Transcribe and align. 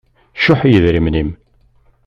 Cuḥ 0.43 0.59
i 0.63 0.69
yidrimen-im. 0.71 1.29